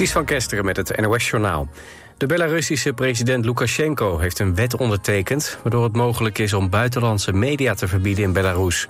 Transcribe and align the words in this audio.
Ties 0.00 0.12
van 0.12 0.24
Kesteren 0.24 0.64
met 0.64 0.76
het 0.76 1.00
NOS-journaal. 1.00 1.68
De 2.16 2.26
Belarussische 2.26 2.92
president 2.92 3.44
Lukashenko 3.44 4.18
heeft 4.18 4.38
een 4.38 4.54
wet 4.54 4.76
ondertekend... 4.76 5.58
waardoor 5.62 5.84
het 5.84 5.96
mogelijk 5.96 6.38
is 6.38 6.52
om 6.52 6.70
buitenlandse 6.70 7.32
media 7.32 7.74
te 7.74 7.88
verbieden 7.88 8.24
in 8.24 8.32
Belarus. 8.32 8.88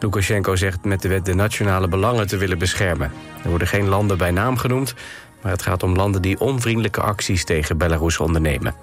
Lukashenko 0.00 0.56
zegt 0.56 0.84
met 0.84 1.02
de 1.02 1.08
wet 1.08 1.24
de 1.24 1.34
nationale 1.34 1.88
belangen 1.88 2.26
te 2.26 2.36
willen 2.36 2.58
beschermen. 2.58 3.12
Er 3.42 3.48
worden 3.48 3.68
geen 3.68 3.88
landen 3.88 4.18
bij 4.18 4.30
naam 4.30 4.56
genoemd... 4.56 4.94
maar 5.42 5.52
het 5.52 5.62
gaat 5.62 5.82
om 5.82 5.96
landen 5.96 6.22
die 6.22 6.40
onvriendelijke 6.40 7.00
acties 7.00 7.44
tegen 7.44 7.78
Belarus 7.78 8.18
ondernemen. 8.18 8.74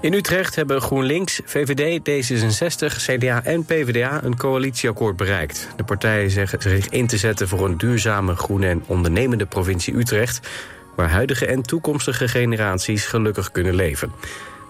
In 0.00 0.12
Utrecht 0.12 0.54
hebben 0.54 0.80
GroenLinks, 0.80 1.40
VVD, 1.44 2.00
D66, 2.00 2.96
CDA 2.96 3.44
en 3.44 3.64
PvdA 3.64 4.24
een 4.24 4.36
coalitieakkoord 4.36 5.16
bereikt. 5.16 5.68
De 5.76 5.84
partijen 5.84 6.30
zeggen 6.30 6.62
zich 6.62 6.88
in 6.88 7.06
te 7.06 7.16
zetten 7.16 7.48
voor 7.48 7.64
een 7.64 7.78
duurzame, 7.78 8.34
groene 8.34 8.68
en 8.68 8.82
ondernemende 8.86 9.46
provincie 9.46 9.96
Utrecht... 9.96 10.48
waar 10.94 11.10
huidige 11.10 11.46
en 11.46 11.62
toekomstige 11.62 12.28
generaties 12.28 13.06
gelukkig 13.06 13.50
kunnen 13.50 13.74
leven. 13.74 14.12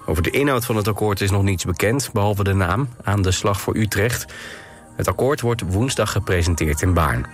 Over 0.07 0.23
de 0.23 0.31
inhoud 0.31 0.65
van 0.65 0.77
het 0.77 0.89
akkoord 0.89 1.21
is 1.21 1.31
nog 1.31 1.43
niets 1.43 1.65
bekend, 1.65 2.11
behalve 2.13 2.45
de 2.45 2.55
naam, 2.55 2.89
aan 3.03 3.23
de 3.23 3.31
slag 3.31 3.61
voor 3.61 3.77
Utrecht. 3.77 4.33
Het 4.97 5.09
akkoord 5.09 5.41
wordt 5.41 5.63
woensdag 5.67 6.13
gepresenteerd 6.13 6.83
in 6.83 6.95
Baarn. 6.95 7.27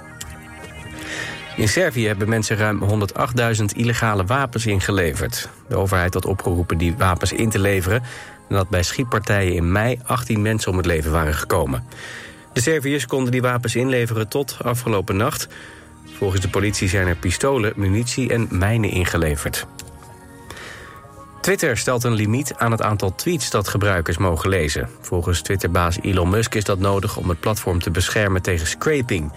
In 1.56 1.68
Servië 1.68 2.06
hebben 2.06 2.28
mensen 2.28 2.56
ruim 2.56 2.82
108.000 3.58 3.64
illegale 3.76 4.24
wapens 4.24 4.66
ingeleverd. 4.66 5.48
De 5.68 5.76
overheid 5.76 6.14
had 6.14 6.26
opgeroepen 6.26 6.78
die 6.78 6.96
wapens 6.96 7.32
in 7.32 7.50
te 7.50 7.58
leveren... 7.58 8.02
nadat 8.48 8.68
bij 8.68 8.82
schietpartijen 8.82 9.54
in 9.54 9.72
mei 9.72 10.00
18 10.04 10.42
mensen 10.42 10.70
om 10.70 10.76
het 10.76 10.86
leven 10.86 11.12
waren 11.12 11.34
gekomen. 11.34 11.84
De 12.52 12.60
Serviërs 12.60 13.06
konden 13.06 13.32
die 13.32 13.42
wapens 13.42 13.76
inleveren 13.76 14.28
tot 14.28 14.56
afgelopen 14.62 15.16
nacht. 15.16 15.48
Volgens 16.16 16.40
de 16.40 16.48
politie 16.48 16.88
zijn 16.88 17.06
er 17.06 17.16
pistolen, 17.16 17.72
munitie 17.76 18.32
en 18.32 18.46
mijnen 18.50 18.90
ingeleverd. 18.90 19.66
Twitter 21.40 21.76
stelt 21.76 22.04
een 22.04 22.14
limiet 22.14 22.54
aan 22.54 22.70
het 22.70 22.82
aantal 22.82 23.14
tweets 23.14 23.50
dat 23.50 23.68
gebruikers 23.68 24.16
mogen 24.16 24.48
lezen. 24.48 24.88
Volgens 25.00 25.42
Twitterbaas 25.42 25.98
Elon 26.02 26.30
Musk 26.30 26.54
is 26.54 26.64
dat 26.64 26.78
nodig 26.78 27.16
om 27.16 27.28
het 27.28 27.40
platform 27.40 27.78
te 27.78 27.90
beschermen 27.90 28.42
tegen 28.42 28.66
scraping... 28.66 29.32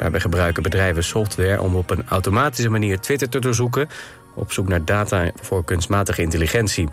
Daarbij 0.00 0.20
gebruiken 0.20 0.62
bedrijven 0.62 1.04
software 1.04 1.60
om 1.60 1.76
op 1.76 1.90
een 1.90 2.02
automatische 2.08 2.70
manier 2.70 3.00
Twitter 3.00 3.28
te 3.28 3.38
doorzoeken... 3.38 3.88
op 4.34 4.52
zoek 4.52 4.68
naar 4.68 4.84
data 4.84 5.30
voor 5.40 5.64
kunstmatige 5.64 6.22
intelligentie. 6.22 6.88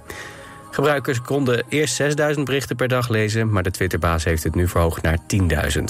Gebruikers 0.72 1.22
konden 1.22 1.64
eerst 1.70 1.96
6000 1.96 2.46
berichten 2.46 2.76
per 2.76 2.88
dag 2.88 3.10
lezen... 3.10 3.52
maar 3.52 3.64
de 3.64 3.72
Twitterbaas 3.72 4.24
heeft 4.24 4.44
het 4.44 4.56
nu 4.56 4.68
verhoogd 4.68 5.02
naar 5.02 5.18
10.000. 5.18 5.84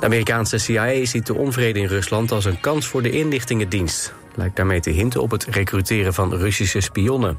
De 0.00 0.06
Amerikaanse 0.06 0.58
CIA 0.58 1.04
ziet 1.04 1.26
de 1.26 1.34
onvrede 1.34 1.78
in 1.78 1.86
Rusland 1.86 2.32
als 2.32 2.44
een 2.44 2.60
kans 2.60 2.86
voor 2.86 3.02
de 3.02 3.10
inlichtingendienst. 3.10 4.12
Lijkt 4.34 4.56
daarmee 4.56 4.80
te 4.80 4.90
hinten 4.90 5.22
op 5.22 5.30
het 5.30 5.44
recruteren 5.44 6.14
van 6.14 6.34
Russische 6.34 6.80
spionnen. 6.80 7.38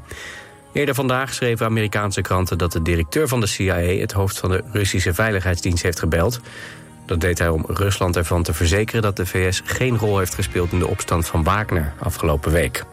Eerder 0.72 0.94
vandaag 0.94 1.34
schreven 1.34 1.66
Amerikaanse 1.66 2.20
kranten 2.20 2.58
dat 2.58 2.72
de 2.72 2.82
directeur 2.82 3.28
van 3.28 3.40
de 3.40 3.46
CIA... 3.46 3.76
het 3.76 4.12
hoofd 4.12 4.38
van 4.38 4.50
de 4.50 4.62
Russische 4.72 5.14
Veiligheidsdienst 5.14 5.82
heeft 5.82 5.98
gebeld. 5.98 6.40
Dat 7.10 7.20
deed 7.20 7.38
hij 7.38 7.48
om 7.48 7.64
Rusland 7.66 8.16
ervan 8.16 8.42
te 8.42 8.54
verzekeren 8.54 9.02
dat 9.02 9.16
de 9.16 9.26
VS 9.26 9.62
geen 9.64 9.98
rol 9.98 10.18
heeft 10.18 10.34
gespeeld 10.34 10.72
in 10.72 10.78
de 10.78 10.86
opstand 10.86 11.26
van 11.26 11.44
Wagner 11.44 11.92
afgelopen 11.98 12.52
week. 12.52 12.84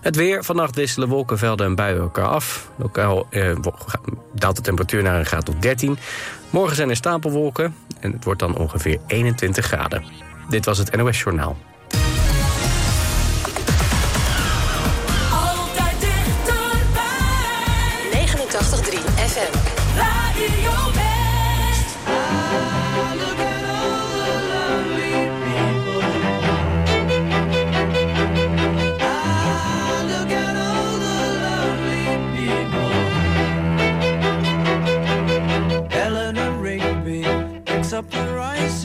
Het 0.00 0.16
weer. 0.16 0.44
Vannacht 0.44 0.74
wisselen 0.74 1.08
wolkenvelden 1.08 1.66
en 1.66 1.74
buien 1.74 2.00
elkaar 2.00 2.26
af. 2.26 2.70
Lokaal 2.76 3.26
eh, 3.30 3.56
daalt 4.32 4.56
de 4.56 4.62
temperatuur 4.62 5.02
naar 5.02 5.18
een 5.18 5.26
graad 5.26 5.44
tot 5.44 5.62
13. 5.62 5.98
Morgen 6.50 6.76
zijn 6.76 6.90
er 6.90 6.96
stapelwolken 6.96 7.74
en 8.00 8.12
het 8.12 8.24
wordt 8.24 8.40
dan 8.40 8.56
ongeveer 8.56 8.98
21 9.06 9.66
graden. 9.66 10.04
Dit 10.48 10.64
was 10.64 10.78
het 10.78 10.96
NOS 10.96 11.22
Journaal. 11.22 11.56
Altijd 15.32 16.00
dichterbij. 16.00 17.06
89.3 18.12 18.98
FM. 19.14 19.58
Radio 19.96 21.10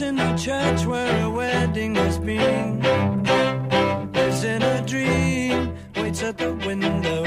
in 0.00 0.16
the 0.16 0.36
church 0.36 0.86
where 0.86 1.24
a 1.24 1.30
wedding 1.30 1.94
has 1.94 2.18
been. 2.18 2.82
Lives 4.12 4.44
in 4.44 4.62
a 4.62 4.86
dream, 4.86 5.74
waits 5.96 6.22
at 6.22 6.38
the 6.38 6.52
window, 6.66 7.24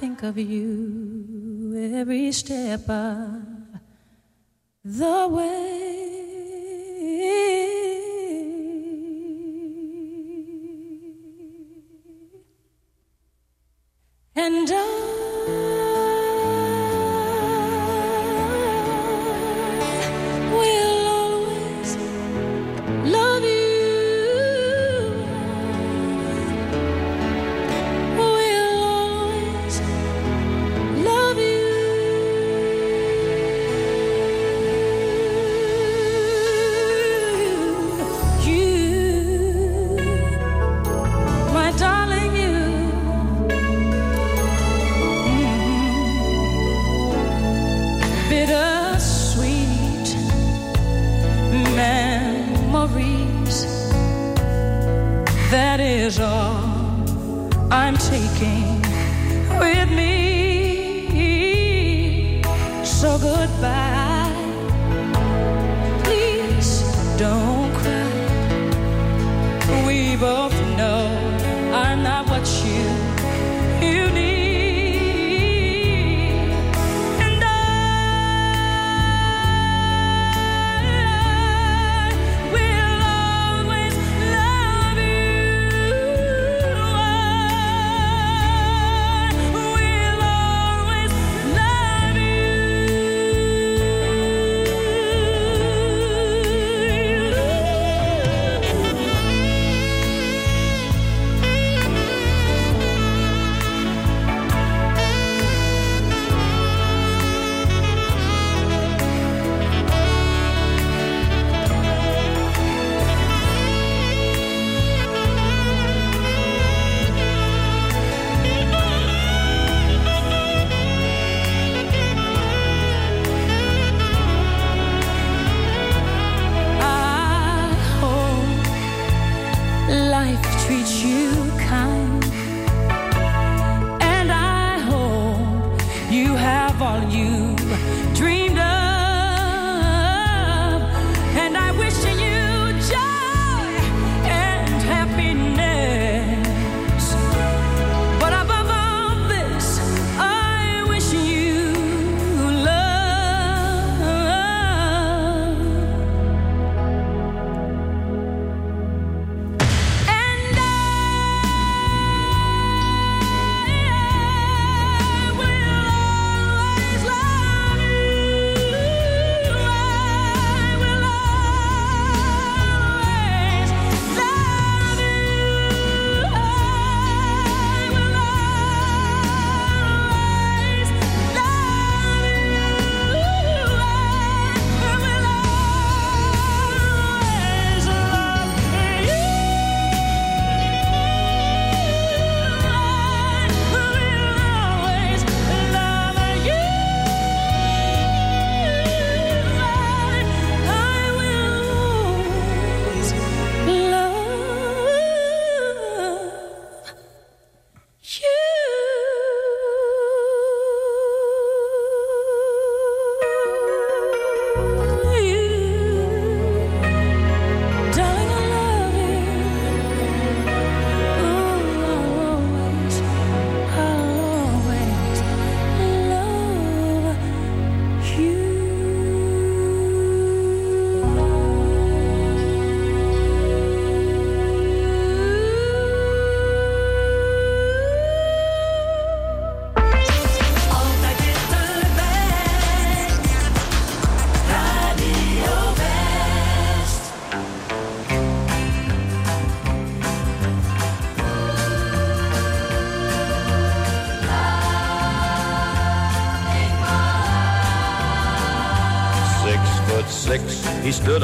think 0.00 0.22
of 0.22 0.38
you 0.38 1.90
every 1.94 2.32
step 2.32 2.88
of 2.88 3.42
the 4.82 5.28
way. 5.28 5.90
And 14.34 14.70
is 55.90 56.20
all 56.20 56.62
I'm 57.72 57.96
taking 57.96 58.80
with 59.58 59.90
me. 59.90 61.20
So 62.84 63.18
goodbye. 63.18 63.99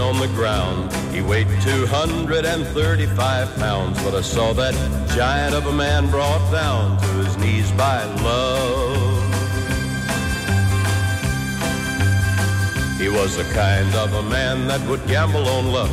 On 0.06 0.18
the 0.20 0.28
ground. 0.28 0.92
He 1.12 1.20
weighed 1.20 1.48
235 1.62 3.56
pounds, 3.56 4.00
but 4.04 4.14
I 4.14 4.20
saw 4.20 4.52
that 4.52 4.75
giant 5.16 5.52
of 5.52 5.66
a 5.66 5.72
man 5.72 6.08
brought 6.10 6.44
down 6.52 6.96
to 7.00 7.08
his 7.25 7.36
knees 7.38 7.70
by 7.72 8.04
love. 8.22 8.96
He 13.00 13.08
was 13.08 13.36
the 13.36 13.44
kind 13.52 13.92
of 13.96 14.12
a 14.14 14.22
man 14.22 14.68
that 14.68 14.80
would 14.88 15.04
gamble 15.08 15.48
on 15.48 15.72
luck, 15.72 15.90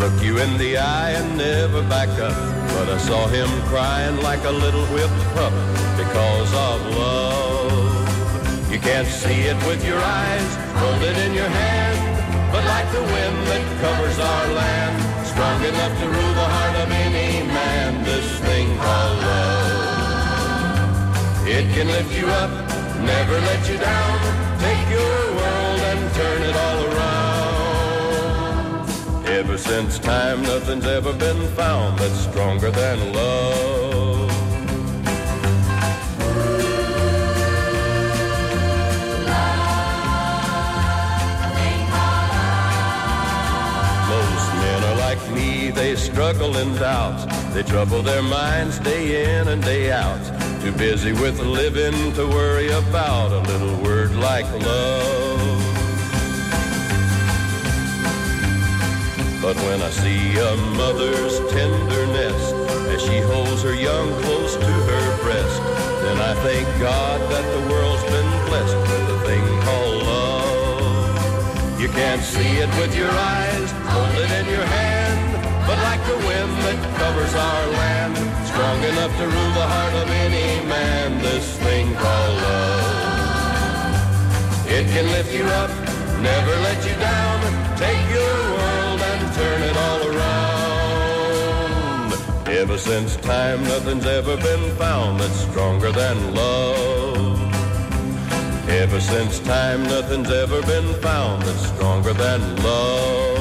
look 0.00 0.16
you 0.22 0.38
in 0.38 0.56
the 0.56 0.78
eye 0.78 1.10
and 1.10 1.36
never 1.36 1.82
back 1.82 2.08
up. 2.18 2.36
But 2.74 2.88
I 2.88 2.98
saw 2.98 3.26
him 3.28 3.50
crying 3.68 4.16
like 4.22 4.42
a 4.44 4.50
little 4.64 4.86
whipped 4.86 5.24
pup 5.34 5.54
because 5.98 6.50
of 6.66 6.76
love. 6.96 8.72
You 8.72 8.78
can't 8.78 9.08
see 9.08 9.40
it 9.52 9.58
with 9.66 9.84
your 9.86 10.00
eyes, 10.00 10.50
hold 10.80 11.02
it 11.02 11.18
in 11.26 11.34
your 11.34 11.48
hand. 11.48 11.84
But 12.54 12.64
like 12.66 12.88
the 12.92 13.02
wind 13.02 13.38
that 13.50 13.64
covers 13.82 14.18
our 14.20 14.46
land, 14.54 15.26
strong 15.26 15.58
enough 15.64 15.98
to 15.98 16.06
rule 16.06 16.34
the 16.42 16.48
heart 16.54 16.76
of 16.84 16.90
any 17.04 17.42
man, 17.48 18.04
this 18.04 18.38
thing 18.46 18.68
called 18.78 19.18
love. 19.26 20.68
It 21.48 21.66
can 21.74 21.88
lift 21.88 22.12
you 22.16 22.28
up, 22.28 22.52
never 23.02 23.40
let 23.40 23.68
you 23.68 23.76
down, 23.76 24.18
take 24.66 24.88
your 24.88 25.34
world 25.38 25.80
and 25.90 26.00
turn 26.14 26.42
it 26.50 26.56
all 26.66 26.80
around. 26.92 27.26
Ever 29.26 29.58
since 29.58 29.98
time, 29.98 30.42
nothing's 30.42 30.86
ever 30.86 31.12
been 31.12 31.48
found 31.56 31.98
that's 31.98 32.20
stronger 32.20 32.70
than 32.70 33.12
love. 33.12 34.33
They 45.74 45.96
struggle 45.96 46.56
in 46.56 46.74
doubt. 46.76 47.18
They 47.52 47.62
trouble 47.62 48.02
their 48.02 48.22
minds 48.22 48.78
day 48.78 49.38
in 49.38 49.48
and 49.48 49.62
day 49.62 49.90
out. 49.90 50.22
Too 50.62 50.72
busy 50.72 51.12
with 51.12 51.38
living 51.40 52.12
to 52.14 52.26
worry 52.26 52.68
about 52.68 53.32
a 53.32 53.40
little 53.50 53.76
word 53.82 54.14
like 54.14 54.48
love. 54.62 55.34
But 59.42 59.56
when 59.66 59.82
I 59.82 59.90
see 59.90 60.38
a 60.38 60.56
mother's 60.76 61.38
tenderness 61.52 62.52
as 62.94 63.02
she 63.02 63.18
holds 63.18 63.62
her 63.62 63.74
young 63.74 64.08
close 64.22 64.54
to 64.54 64.72
her 64.90 65.22
breast, 65.22 65.60
then 66.02 66.18
I 66.18 66.34
thank 66.46 66.66
God 66.80 67.20
that 67.30 67.46
the 67.54 67.72
world's 67.72 68.04
been 68.04 68.30
blessed 68.48 68.76
with 68.76 69.16
a 69.16 69.18
thing 69.26 69.44
called 69.62 70.02
love. 70.04 71.80
You 71.80 71.88
can't 71.88 72.22
see 72.22 72.58
it 72.64 72.70
with 72.78 72.96
your 72.96 73.10
eyes, 73.10 73.70
hold 73.72 74.14
it 74.24 74.30
in 74.30 74.46
your 74.46 74.64
hand. 74.64 74.93
But 75.74 75.82
like 75.82 76.06
the 76.06 76.14
wind 76.14 76.54
that 76.62 76.78
covers 77.02 77.34
our 77.34 77.66
land, 77.82 78.14
strong 78.46 78.78
enough 78.92 79.10
to 79.18 79.24
rule 79.26 79.52
the 79.58 79.66
heart 79.74 79.94
of 80.02 80.08
any 80.08 80.64
man, 80.68 81.18
this 81.20 81.58
thing 81.58 81.92
called 81.96 82.36
love. 82.46 83.96
It 84.68 84.86
can 84.94 85.06
lift 85.10 85.32
you 85.34 85.42
up, 85.42 85.70
never 86.22 86.54
let 86.62 86.78
you 86.86 86.94
down, 87.02 87.40
take 87.76 88.06
your 88.14 88.36
world 88.54 89.00
and 89.10 89.34
turn 89.34 89.62
it 89.70 89.76
all 89.86 90.02
around. 90.14 92.12
Ever 92.46 92.78
since 92.78 93.16
time, 93.16 93.64
nothing's 93.64 94.06
ever 94.06 94.36
been 94.36 94.76
found 94.76 95.18
that's 95.18 95.40
stronger 95.50 95.90
than 95.90 96.36
love. 96.36 97.40
Ever 98.68 99.00
since 99.00 99.40
time, 99.40 99.82
nothing's 99.82 100.30
ever 100.30 100.62
been 100.62 100.94
found 101.02 101.42
that's 101.42 101.66
stronger 101.66 102.12
than 102.12 102.62
love. 102.62 103.33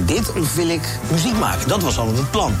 Nou 0.00 0.12
dit 0.12 0.32
of 0.32 0.54
wil 0.54 0.68
ik 0.68 0.98
muziek 1.10 1.38
maken? 1.38 1.68
Dat 1.68 1.82
was 1.82 1.98
altijd 1.98 2.18
het 2.18 2.30
plan. 2.30 2.52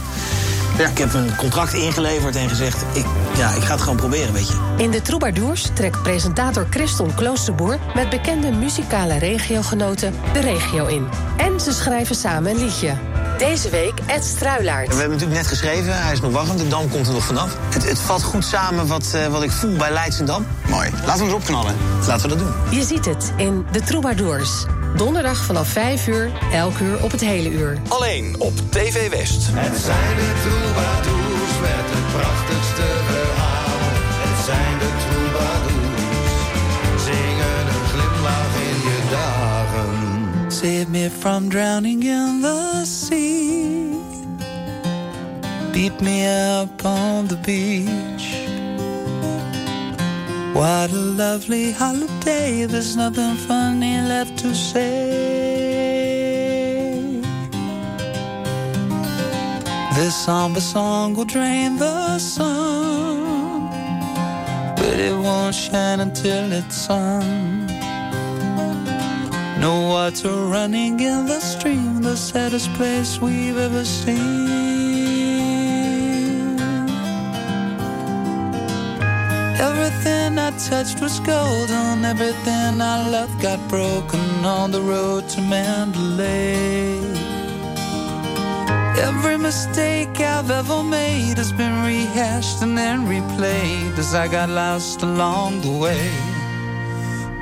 Ik 0.78 0.98
heb 0.98 1.14
een 1.14 1.36
contract 1.36 1.72
ingeleverd 1.72 2.36
en 2.36 2.48
gezegd, 2.48 2.84
ik, 2.92 3.04
ja, 3.36 3.50
ik 3.50 3.62
ga 3.62 3.72
het 3.72 3.80
gewoon 3.80 3.96
proberen, 3.96 4.32
weet 4.32 4.48
je. 4.48 4.54
In 4.76 4.90
de 4.90 5.02
Troubadours 5.02 5.70
trekt 5.74 6.02
presentator 6.02 6.66
Christon 6.70 7.14
Kloosterboer 7.14 7.78
met 7.94 8.10
bekende 8.10 8.50
muzikale 8.50 9.18
regiogenoten 9.18 10.14
de 10.32 10.40
regio 10.40 10.86
in. 10.86 11.08
En 11.36 11.60
ze 11.60 11.72
schrijven 11.72 12.14
samen 12.14 12.50
een 12.50 12.64
liedje. 12.64 12.94
Deze 13.38 13.70
week 13.70 13.94
Ed 14.06 14.24
Struilaert. 14.24 14.88
We 14.88 14.94
hebben 14.94 15.10
natuurlijk 15.10 15.38
net 15.40 15.46
geschreven, 15.46 16.02
hij 16.02 16.12
is 16.12 16.20
nog 16.20 16.32
wachtend, 16.32 16.58
de 16.58 16.68
Dam 16.68 16.90
komt 16.90 17.06
er 17.06 17.12
nog 17.12 17.24
vanaf. 17.24 17.56
Het, 17.70 17.88
het 17.88 17.98
valt 17.98 18.22
goed 18.22 18.44
samen 18.44 18.86
wat, 18.86 19.10
eh, 19.14 19.26
wat 19.26 19.42
ik 19.42 19.50
voel 19.50 19.76
bij 19.76 19.92
Leidsendam. 19.92 20.46
Mooi. 20.68 20.90
Laten 21.06 21.18
we 21.18 21.24
eens 21.24 21.34
opknallen. 21.34 21.74
Laten 22.06 22.28
we 22.28 22.36
dat 22.36 22.38
doen. 22.38 22.78
Je 22.78 22.84
ziet 22.84 23.04
het 23.04 23.32
in 23.36 23.66
de 23.72 23.80
Troubadours. 23.80 24.64
Donderdag 24.96 25.44
vanaf 25.44 25.68
5 25.68 26.06
uur, 26.06 26.30
elk 26.52 26.78
uur 26.78 27.02
op 27.02 27.10
het 27.10 27.20
hele 27.20 27.50
uur. 27.50 27.78
Alleen 27.88 28.34
op 28.38 28.52
TV 28.70 29.10
West. 29.10 29.46
Het 29.50 29.78
zijn 29.78 30.16
de 30.16 30.32
troubadours 30.42 31.52
met 31.60 31.86
het 31.94 32.06
prachtigste 32.12 32.86
verhaal. 33.06 33.78
Het 34.26 34.44
zijn 34.44 34.78
de 34.78 34.90
troubadours, 35.04 36.42
zingen 37.04 37.66
een 37.74 37.86
glimlach 37.92 38.54
in 38.70 38.78
je 38.88 38.98
dagen. 39.10 40.52
Save 40.52 40.86
me 40.88 41.10
from 41.18 41.48
drowning 41.48 42.02
in 42.04 42.38
the 42.42 42.82
sea. 42.84 43.40
Beat 45.72 46.00
me 46.00 46.26
up 46.60 46.84
on 46.84 47.26
the 47.26 47.36
beach. 47.36 48.29
What 50.52 50.90
a 50.90 50.96
lovely 50.96 51.70
holiday, 51.70 52.66
there's 52.66 52.96
nothing 52.96 53.36
funny 53.48 54.00
left 54.00 54.36
to 54.38 54.54
say. 54.54 55.50
This 59.94 60.14
somber 60.24 60.60
song 60.60 61.14
will 61.14 61.24
drain 61.24 61.76
the 61.76 62.18
sun, 62.18 63.68
but 64.76 64.98
it 64.98 65.16
won't 65.16 65.54
shine 65.54 66.00
until 66.00 66.52
it's 66.52 66.74
sung. 66.74 67.66
No 69.60 69.80
water 69.92 70.34
running 70.46 70.98
in 71.00 71.26
the 71.26 71.40
stream, 71.40 72.02
the 72.02 72.16
saddest 72.16 72.72
place 72.74 73.20
we've 73.20 73.58
ever 73.58 73.84
seen. 73.84 74.59
Everything 80.00 80.38
I 80.38 80.50
touched 80.52 81.02
was 81.02 81.20
golden, 81.20 82.06
everything 82.06 82.80
I 82.80 83.06
loved 83.10 83.38
got 83.42 83.60
broken 83.68 84.44
on 84.46 84.70
the 84.70 84.80
road 84.80 85.28
to 85.28 85.42
Mandalay. 85.42 86.96
Every 88.98 89.36
mistake 89.36 90.18
I've 90.18 90.50
ever 90.50 90.82
made 90.82 91.36
has 91.36 91.52
been 91.52 91.84
rehashed 91.84 92.62
and 92.62 92.78
then 92.78 93.00
replayed 93.00 93.98
as 93.98 94.14
I 94.14 94.26
got 94.26 94.48
lost 94.48 95.02
along 95.02 95.60
the 95.60 95.72
way. 95.72 96.10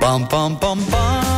Bum 0.01 0.27
bum 0.27 0.57
bum 0.57 0.85
bum 0.91 1.38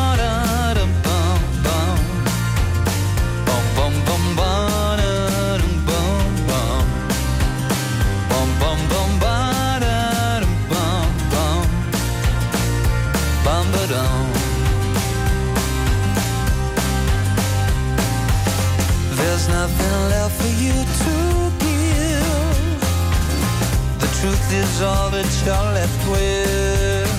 all 24.82 25.10
that 25.10 25.28
you're 25.44 25.72
left 25.74 26.02
with. 26.10 27.10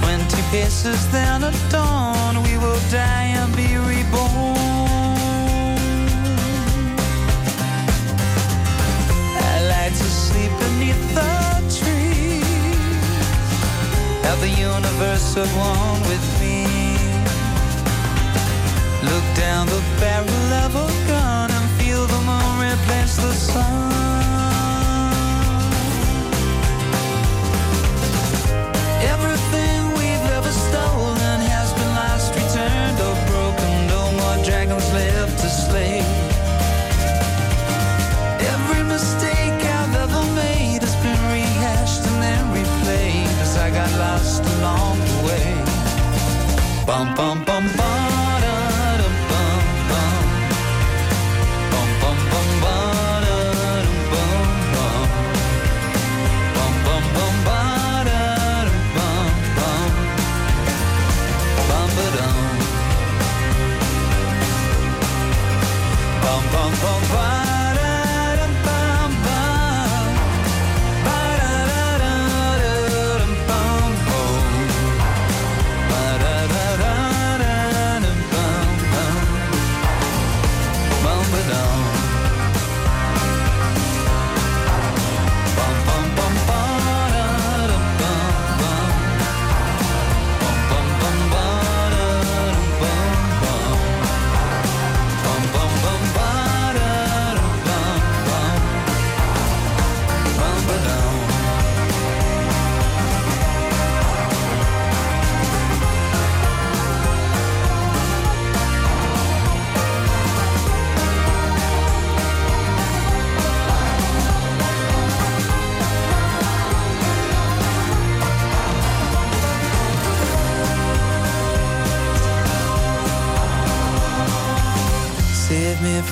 Twenty 0.00 0.42
paces, 0.50 1.00
then 1.10 1.42
at 1.42 1.56
dawn, 1.70 2.42
we 2.42 2.56
will 2.58 2.80
die 2.90 3.28
and 3.40 3.54
be 3.56 3.76
reborn. 3.76 4.56
I 9.50 9.56
like 9.74 9.92
to 9.92 10.08
sleep 10.24 10.52
beneath 10.64 11.04
the 11.18 11.34
trees. 11.78 12.44
Have 14.26 14.40
the 14.40 14.50
universe 14.50 15.36
at 15.36 15.50
one 15.56 16.00
with 16.10 16.26
me. 16.40 16.66
Look 19.02 19.26
down 19.34 19.66
the 19.66 19.82
barrel 20.00 20.52
a 20.52 20.95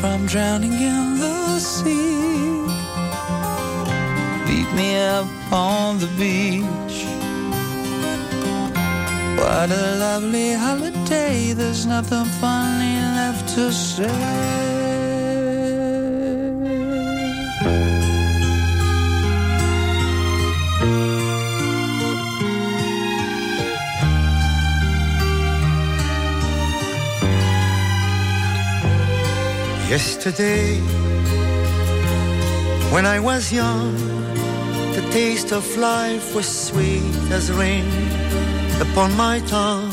from 0.04 0.26
drowning 0.26 0.74
in 0.74 1.18
the 1.18 1.58
sea. 1.58 2.60
Beat 4.46 4.70
me 4.78 4.98
up 4.98 5.26
on 5.50 5.98
the 5.98 6.10
beach. 6.18 6.96
What 9.38 9.70
a 9.70 9.86
lovely 10.06 10.52
holiday. 10.52 11.54
There's 11.54 11.86
nothing 11.86 12.26
funny 12.42 12.96
left 13.16 13.48
to 13.54 13.72
say. 13.72 14.83
Yesterday, 29.94 30.80
when 32.90 33.06
I 33.06 33.20
was 33.20 33.52
young, 33.52 33.94
the 34.92 35.06
taste 35.12 35.52
of 35.52 35.64
life 35.76 36.34
was 36.34 36.48
sweet 36.48 37.14
as 37.30 37.52
rain 37.52 37.86
upon 38.80 39.16
my 39.16 39.38
tongue. 39.46 39.92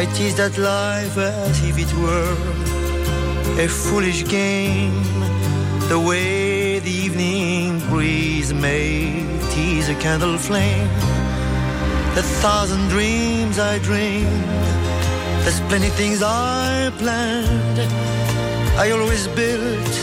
I 0.00 0.06
teased 0.14 0.40
at 0.40 0.58
life 0.58 1.16
as 1.16 1.62
if 1.62 1.78
it 1.78 1.92
were 2.02 2.34
a 3.62 3.68
foolish 3.68 4.24
game, 4.26 5.04
the 5.88 6.00
way 6.00 6.80
the 6.80 6.90
evening 6.90 7.78
breeze 7.88 8.52
may 8.52 9.22
tease 9.52 9.88
a 9.88 9.94
candle 9.94 10.38
flame. 10.38 10.90
A 12.18 12.24
thousand 12.42 12.88
dreams 12.88 13.60
I 13.60 13.78
dreamed, 13.78 14.44
there's 15.44 15.60
plenty 15.68 15.90
things 15.90 16.22
I 16.22 16.90
planned. 16.98 17.78
I 18.82 18.90
always 18.90 19.28
built, 19.28 19.94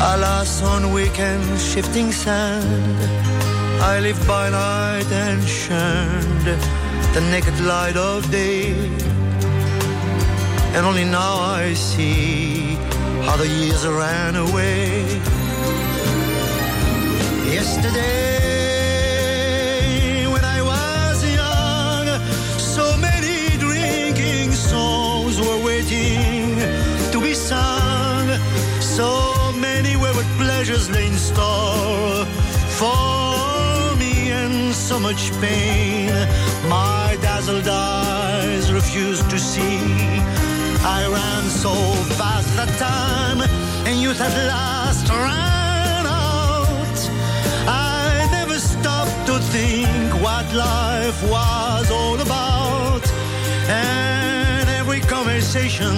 alas, 0.00 0.62
on 0.62 0.92
weekend 0.92 1.44
shifting 1.60 2.10
sand. 2.10 2.98
I 3.82 4.00
lived 4.00 4.26
by 4.26 4.48
night 4.48 5.08
and 5.12 5.42
shunned 5.42 6.46
the 7.14 7.20
naked 7.30 7.58
light 7.60 7.96
of 7.96 8.30
day. 8.30 8.72
And 10.74 10.86
only 10.86 11.04
now 11.04 11.34
I 11.60 11.74
see 11.74 12.76
how 13.26 13.36
the 13.36 13.46
years 13.46 13.86
ran 13.86 14.36
away. 14.36 15.20
Yesterday, 17.56 18.53
So 28.94 29.50
many 29.58 29.96
wayward 29.96 30.30
pleasures 30.38 30.88
lay 30.88 31.08
in 31.08 31.14
store 31.14 32.24
for 32.78 33.96
me 33.98 34.30
and 34.30 34.72
so 34.72 35.00
much 35.00 35.32
pain. 35.40 36.12
My 36.68 37.18
dazzled 37.20 37.66
eyes 37.66 38.72
refused 38.72 39.28
to 39.30 39.38
see. 39.40 39.80
I 40.96 41.08
ran 41.10 41.44
so 41.50 41.74
fast 42.18 42.54
that 42.54 42.70
time, 42.78 43.40
and 43.84 44.00
youth 44.00 44.20
at 44.20 44.34
last 44.46 45.08
ran 45.08 46.06
out. 46.06 46.98
I 47.66 48.28
never 48.30 48.60
stopped 48.60 49.26
to 49.26 49.40
think 49.54 50.22
what 50.22 50.46
life 50.54 51.20
was 51.28 51.90
all 51.90 52.20
about. 52.20 53.02
And 53.66 54.03
conversation 55.34 55.96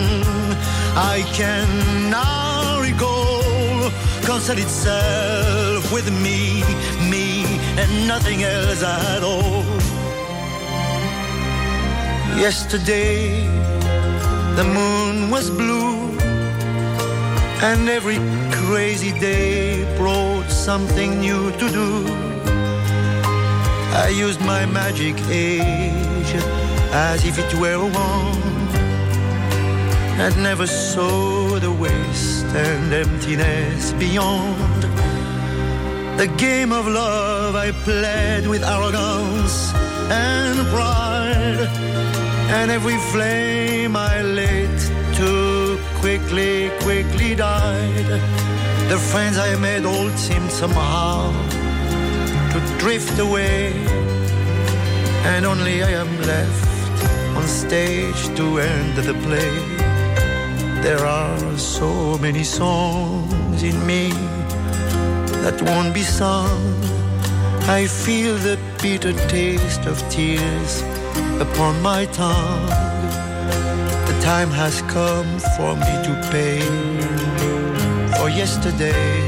I 0.96 1.22
can 1.34 1.68
now 2.10 2.80
recall 2.80 3.90
concerned 4.24 4.60
itself 4.60 5.92
with 5.92 6.08
me, 6.22 6.64
me, 7.10 7.44
and 7.76 8.08
nothing 8.08 8.44
else 8.44 8.82
at 8.82 9.22
all. 9.22 9.62
Yesterday, 12.40 13.46
the 14.56 14.64
moon 14.64 15.30
was 15.30 15.50
blue, 15.50 16.16
and 17.68 17.90
every 17.90 18.18
crazy 18.52 19.12
day 19.20 19.84
brought 19.98 20.48
something 20.48 21.20
new 21.20 21.50
to 21.60 21.66
do. 21.80 21.90
I 24.04 24.08
used 24.08 24.40
my 24.40 24.64
magic 24.64 25.16
age 25.28 26.32
as 26.92 27.22
if 27.26 27.38
it 27.38 27.52
were 27.60 27.84
wand, 27.84 28.55
and 30.18 30.34
never 30.42 30.66
saw 30.66 31.58
the 31.58 31.70
waste 31.70 32.46
and 32.46 32.92
emptiness 32.92 33.92
beyond. 33.92 34.82
The 36.18 36.26
game 36.38 36.72
of 36.72 36.88
love 36.88 37.54
I 37.54 37.72
played 37.84 38.46
with 38.46 38.62
arrogance 38.64 39.74
and 40.10 40.58
pride, 40.68 41.68
and 42.56 42.70
every 42.70 42.96
flame 43.12 43.94
I 43.94 44.22
lit 44.22 44.78
too 45.14 45.78
quickly, 46.00 46.70
quickly 46.80 47.34
died. 47.34 48.08
The 48.88 48.98
friends 49.10 49.36
I 49.36 49.54
made 49.56 49.84
all 49.84 50.08
seemed 50.10 50.50
somehow 50.50 51.32
to 52.52 52.78
drift 52.78 53.18
away, 53.18 53.72
and 55.32 55.44
only 55.44 55.82
I 55.82 55.90
am 55.90 56.10
left 56.22 57.36
on 57.36 57.46
stage 57.46 58.20
to 58.36 58.60
end 58.60 58.96
the 58.96 59.14
play. 59.26 59.75
There 60.82 61.04
are 61.04 61.58
so 61.58 62.16
many 62.18 62.44
songs 62.44 63.62
in 63.62 63.86
me 63.86 64.10
that 65.42 65.60
won't 65.62 65.92
be 65.92 66.02
sung. 66.02 66.74
I 67.68 67.86
feel 67.86 68.36
the 68.36 68.58
bitter 68.80 69.12
taste 69.28 69.86
of 69.86 69.98
tears 70.08 70.82
upon 71.40 71.82
my 71.82 72.06
tongue. 72.06 72.66
The 74.06 74.18
time 74.22 74.50
has 74.50 74.82
come 74.82 75.38
for 75.56 75.74
me 75.74 75.94
to 76.06 76.12
pay 76.30 76.60
for 78.16 78.28
yesterday 78.28 79.20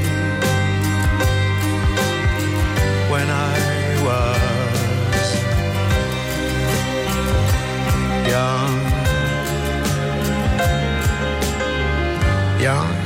when 3.11 3.27
I 3.29 3.55
was 4.07 5.27
young. 8.29 8.78
Young. 12.59 12.98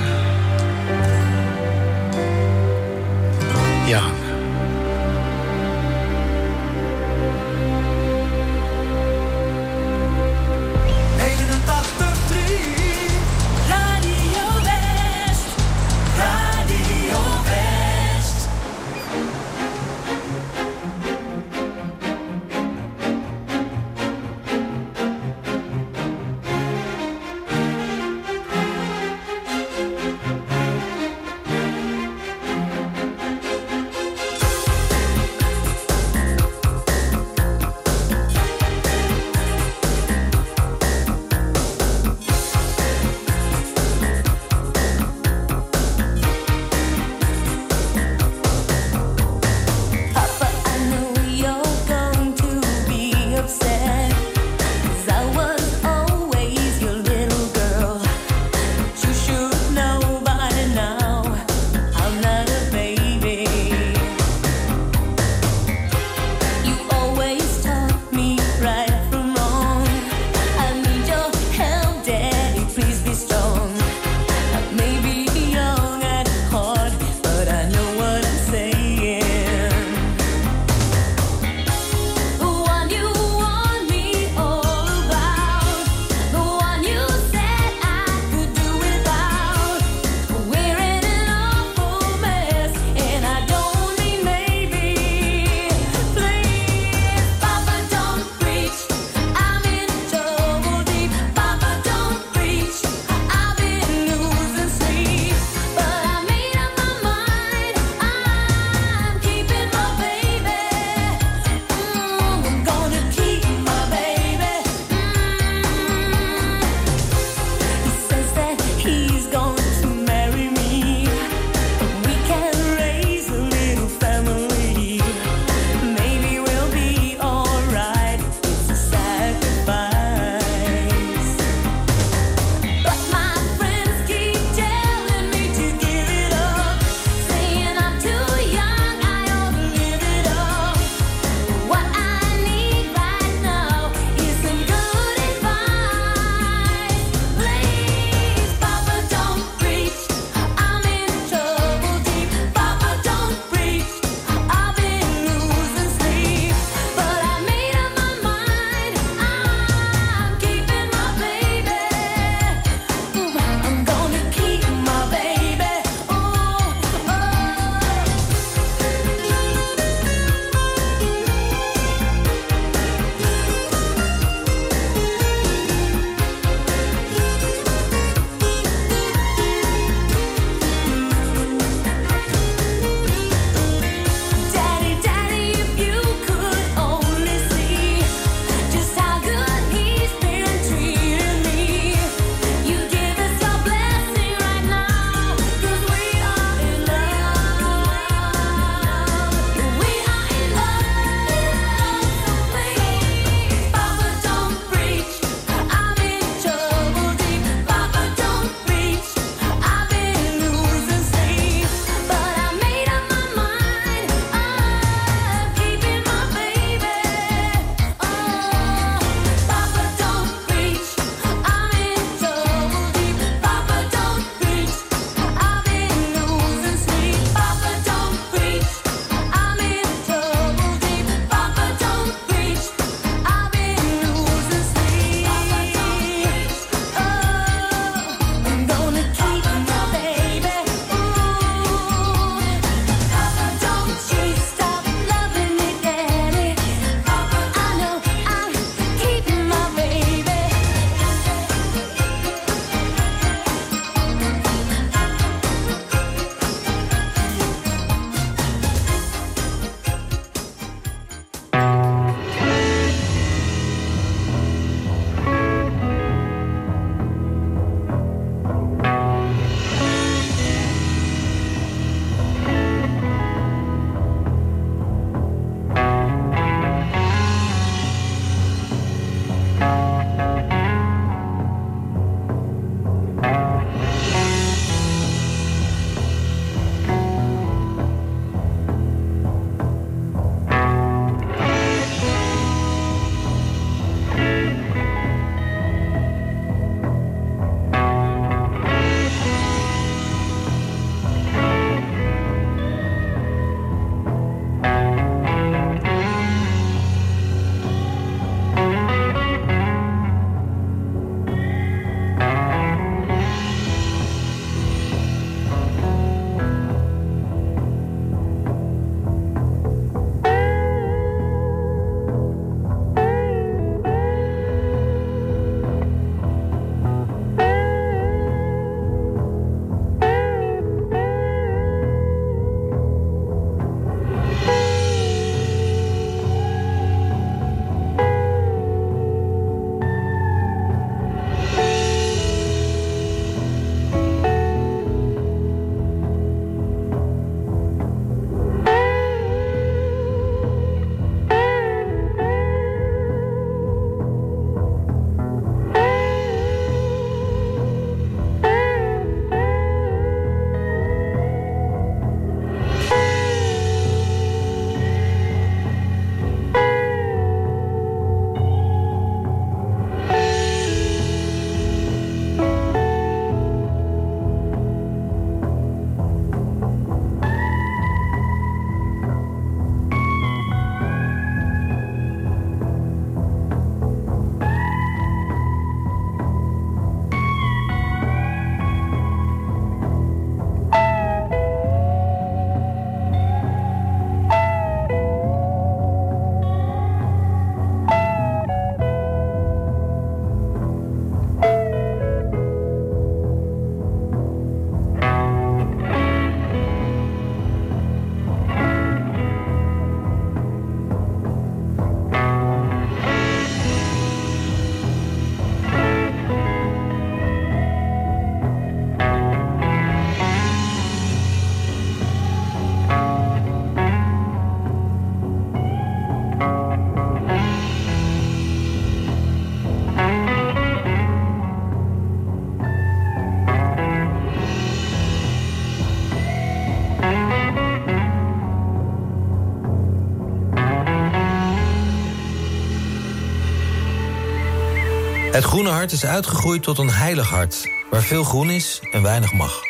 Het 445.33 445.43
groene 445.43 445.69
hart 445.69 445.91
is 445.91 446.05
uitgegroeid 446.05 446.63
tot 446.63 446.77
een 446.77 446.89
heilig 446.89 447.29
hart, 447.29 447.69
waar 447.89 448.01
veel 448.01 448.23
groen 448.23 448.49
is 448.49 448.81
en 448.91 449.01
weinig 449.01 449.33
mag. 449.33 449.61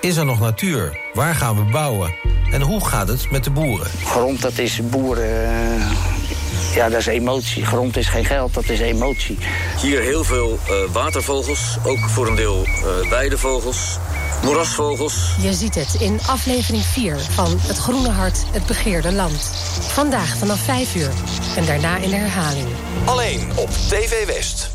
Is 0.00 0.16
er 0.16 0.24
nog 0.24 0.40
natuur? 0.40 0.98
Waar 1.12 1.34
gaan 1.34 1.56
we 1.56 1.70
bouwen? 1.70 2.14
En 2.50 2.60
hoe 2.60 2.86
gaat 2.86 3.08
het 3.08 3.30
met 3.30 3.44
de 3.44 3.50
boeren? 3.50 3.86
Grond, 4.04 4.42
dat 4.42 4.58
is 4.58 4.88
boeren. 4.88 5.44
Eh, 5.44 6.74
ja, 6.74 6.88
dat 6.88 6.98
is 6.98 7.06
emotie. 7.06 7.64
Grond 7.66 7.96
is 7.96 8.08
geen 8.08 8.24
geld, 8.24 8.54
dat 8.54 8.68
is 8.68 8.80
emotie. 8.80 9.38
Hier 9.80 10.00
heel 10.00 10.24
veel 10.24 10.58
eh, 10.68 10.92
watervogels, 10.92 11.76
ook 11.84 11.98
voor 11.98 12.26
een 12.26 12.36
deel 12.36 12.66
uh, 12.66 13.10
weidevogels 13.10 13.98
moerasvogels. 14.44 15.34
Je 15.40 15.52
ziet 15.52 15.74
het 15.74 15.94
in 15.94 16.18
aflevering 16.26 16.82
4 16.82 17.18
van 17.18 17.58
Het 17.60 17.78
Groene 17.78 18.08
Hart, 18.08 18.44
het 18.50 18.66
begeerde 18.66 19.12
land. 19.12 19.50
Vandaag 19.80 20.36
vanaf 20.36 20.60
5 20.60 20.94
uur 20.94 21.10
en 21.56 21.64
daarna 21.64 21.96
in 21.96 22.10
de 22.10 22.16
herhaling. 22.16 22.68
Alleen 23.04 23.50
op 23.56 23.70
TV 23.70 24.26
West. 24.26 24.72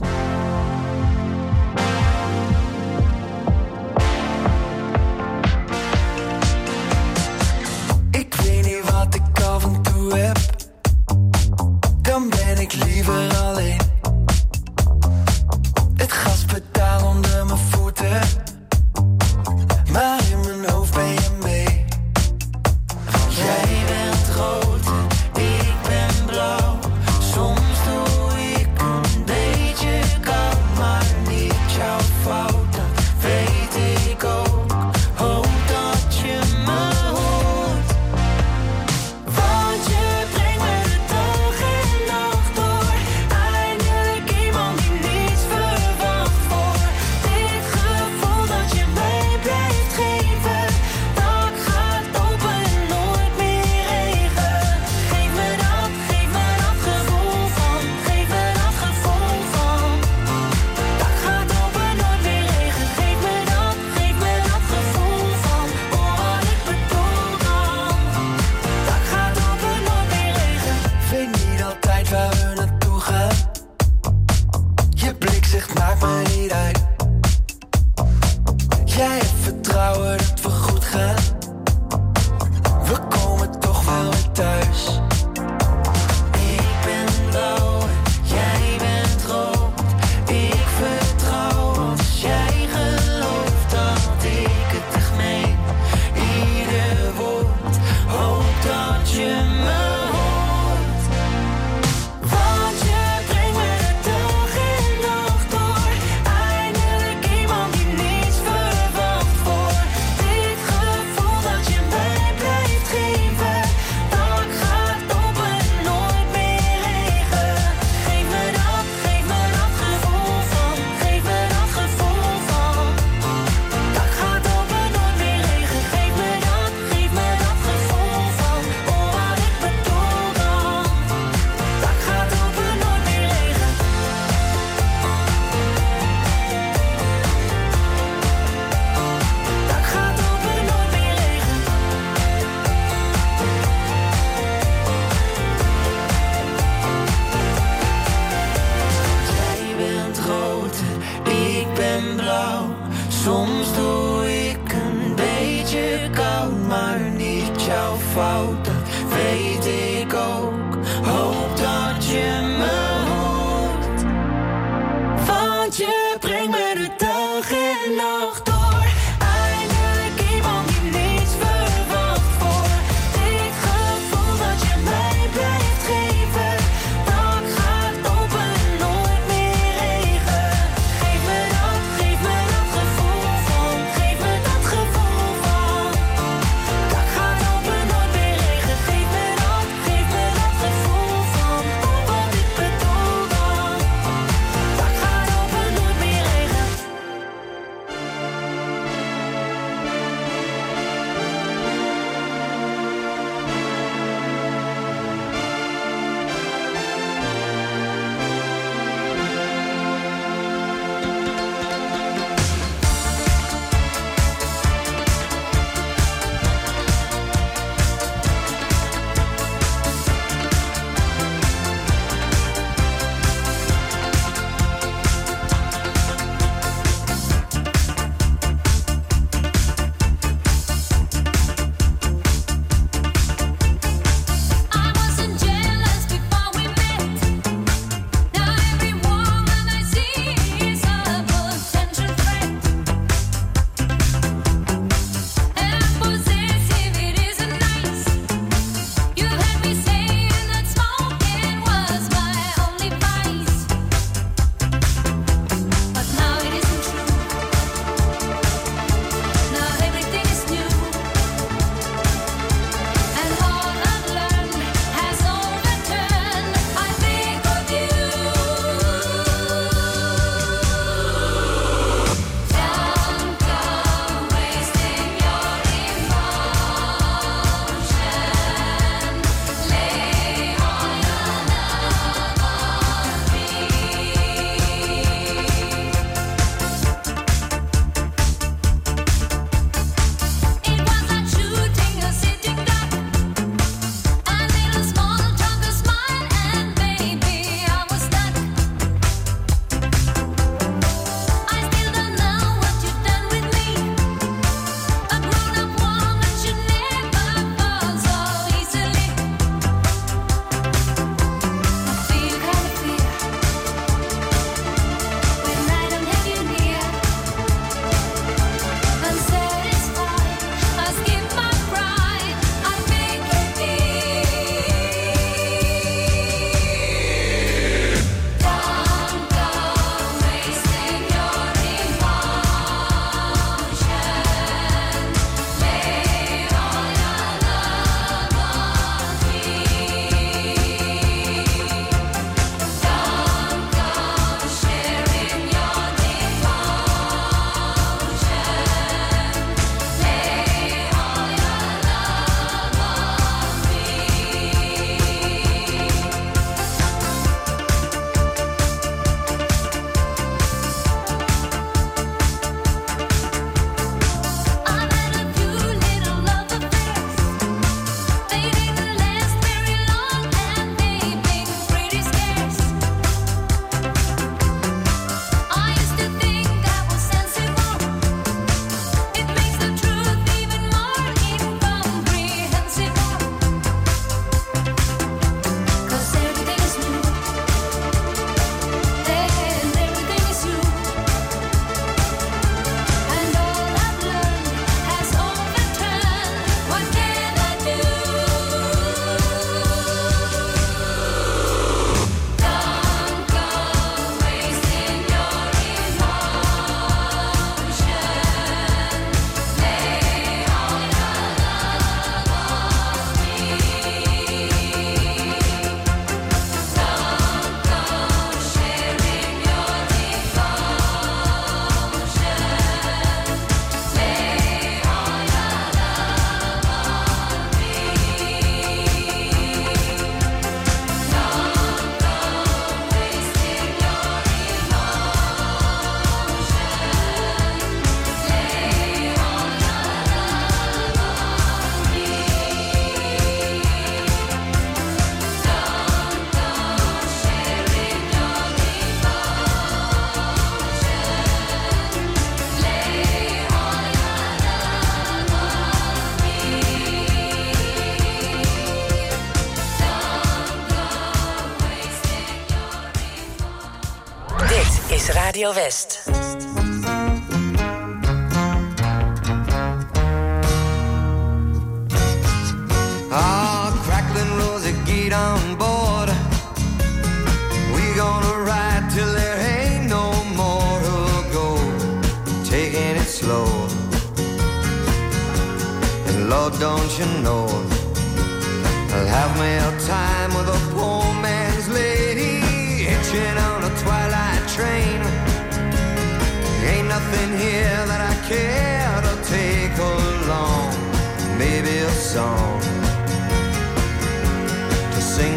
Vest. 465.53 466.08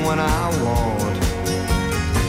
When 0.05 0.19
I 0.19 0.49
want. 0.65 1.21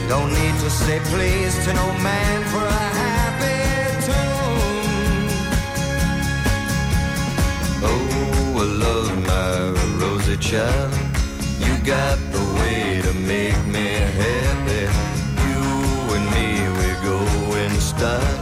Don't 0.07 0.31
need 0.31 0.55
to 0.59 0.69
say 0.69 0.99
please 1.11 1.55
to 1.65 1.73
no 1.73 1.87
man 2.03 2.43
for 2.51 2.63
a 2.63 2.85
happy 3.01 3.61
tune. 4.05 5.27
Oh, 7.81 8.61
I 8.61 8.65
love 8.85 9.11
my 9.27 9.71
Rosie 9.99 10.37
child. 10.37 10.93
You 11.65 11.73
got 11.83 12.17
the 12.31 12.43
way 12.59 13.01
to 13.01 13.13
make 13.33 13.59
me 13.65 13.87
happy. 14.21 14.85
You 15.49 15.63
and 16.15 16.25
me, 16.35 16.47
we 16.77 16.89
go 17.09 17.17
in 17.57 17.71
style. 17.81 18.39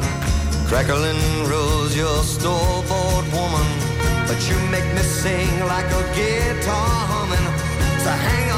Crackling 0.67 1.23
rose, 1.49 1.95
your 1.95 2.21
store-bought 2.23 3.25
woman. 3.31 3.67
But 4.27 4.39
you 4.49 4.57
make 4.69 4.87
me 4.93 5.03
sing 5.03 5.59
like 5.73 5.89
a 6.01 6.03
guitar 6.13 7.07
humming. 7.11 7.47
So 8.03 8.11
hang 8.11 8.50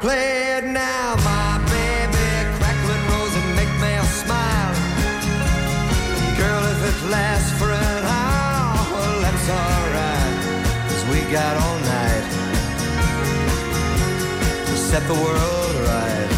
play 0.00 0.58
it 0.58 0.64
now, 0.64 1.16
my 1.30 1.58
baby. 1.74 2.28
Crackling 2.58 3.04
rose 3.12 3.34
and 3.40 3.50
make 3.60 3.72
me 3.82 3.92
smile. 4.22 4.74
Girl, 6.40 6.62
if 6.74 6.80
it 6.90 6.98
lasts 7.10 7.52
for 7.58 7.70
an 7.70 8.04
hour, 8.04 8.76
well, 8.92 9.20
that's 9.22 9.48
we 11.10 11.20
got 11.32 11.56
all 11.56 11.78
night 11.96 12.26
to 14.66 14.74
set 14.76 15.02
the 15.06 15.14
world 15.14 15.74
right. 15.92 16.30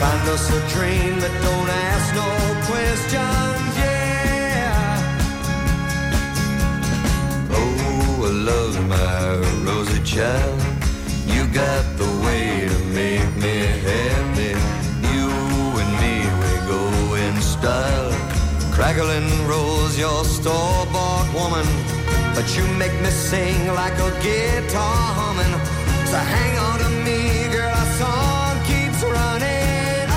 Find 0.00 0.28
us 0.28 0.44
a 0.50 0.60
dream 0.74 1.20
that 1.20 1.34
don't 1.46 1.70
ask 1.88 2.06
no 2.22 2.28
questions, 2.70 3.72
yeah. 3.84 5.00
Oh, 7.50 8.28
I 8.28 8.32
love 8.50 8.74
my 8.88 9.70
Rosie 9.70 10.02
child. 10.02 10.75
You 11.36 11.46
got 11.48 11.84
the 11.98 12.10
way 12.24 12.66
to 12.66 12.78
make 13.00 13.30
me 13.36 13.56
happy. 13.88 14.52
You 15.12 15.28
and 15.82 15.92
me, 16.00 16.14
we 16.40 16.52
go 16.72 17.14
in 17.14 17.34
style. 17.42 18.10
Crackling 18.72 19.28
rose, 19.46 19.98
your 19.98 20.24
store-bought 20.24 21.28
woman. 21.34 21.66
But 22.34 22.46
you 22.56 22.64
make 22.78 22.96
me 23.04 23.10
sing 23.10 23.66
like 23.74 23.98
a 24.08 24.10
guitar 24.24 25.02
humming. 25.18 25.54
So 26.10 26.16
hang 26.16 26.58
on 26.68 26.78
to 26.84 26.88
me, 27.04 27.52
girl, 27.52 27.70
our 27.80 27.90
song 28.00 28.54
keeps 28.70 29.00
running. 29.02 30.08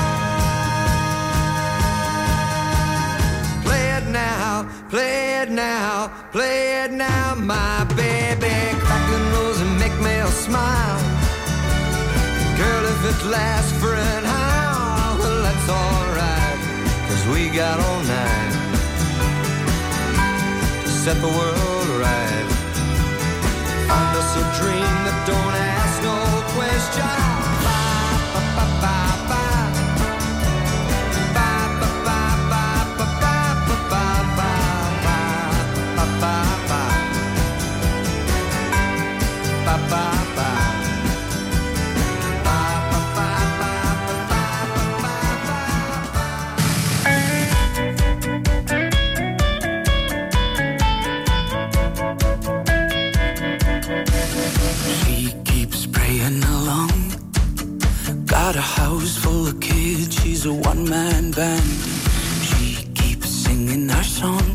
Play 3.66 3.86
it 3.98 4.08
now, 4.08 4.70
play 4.90 5.42
it 5.42 5.50
now, 5.52 6.14
play 6.32 6.84
it 6.84 6.92
now, 6.92 7.36
my 7.36 7.84
baby. 8.02 8.56
Crackling 8.86 9.28
rose 9.34 9.60
and 9.60 9.78
make 9.80 9.98
me 10.00 10.16
smile. 10.32 11.09
Girl, 12.70 12.86
if 12.86 13.04
it 13.12 13.26
lasts 13.26 13.74
for 13.82 13.96
an 13.96 14.26
hour, 14.26 15.18
well, 15.18 15.42
that's 15.42 15.70
alright. 15.70 16.60
Cause 17.10 17.24
we 17.34 17.50
got 17.50 17.80
all 17.80 18.02
night 18.04 18.54
to 20.84 20.88
set 20.88 21.18
the 21.20 21.32
world 21.40 21.88
right. 22.06 22.48
Find 23.90 24.12
us 24.22 24.32
a 24.44 24.46
dream 24.62 24.96
that 25.06 25.18
don't 25.26 25.56
ask 25.78 26.04
no 26.04 26.18
questions. 26.54 27.39
Man 60.90 61.32
band. 61.32 61.70
She 62.50 62.84
keeps 62.96 63.30
singing 63.30 63.90
our 63.92 64.04
song. 64.04 64.48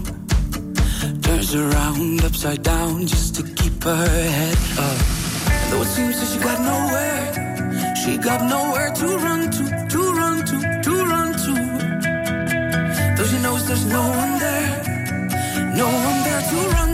Turns 1.22 1.54
around 1.54 2.24
upside 2.24 2.62
down 2.62 3.06
just 3.06 3.36
to 3.36 3.42
keep 3.42 3.82
her 3.84 4.06
head 4.38 4.58
up. 4.78 4.98
Though 5.70 5.82
it 5.82 5.92
seems 5.96 6.18
that 6.18 6.28
she 6.32 6.38
got 6.48 6.60
nowhere, 6.72 7.94
she 8.02 8.16
got 8.18 8.40
nowhere 8.48 8.90
to 9.00 9.06
run 9.26 9.50
to, 9.56 9.64
to 9.92 10.00
run 10.20 10.36
to, 10.50 10.56
to 10.86 10.92
run 11.12 11.32
to. 11.44 11.54
Though 13.16 13.28
she 13.32 13.38
knows 13.38 13.66
there's 13.68 13.86
no 13.86 14.02
one 14.22 14.38
there, 14.38 14.70
no 15.76 15.86
one 15.86 16.18
there 16.26 16.42
to 16.50 16.58
run 16.74 16.93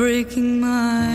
breaking 0.00 0.58
my 0.60 1.09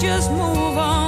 just 0.00 0.30
move 0.30 0.78
on. 0.78 1.03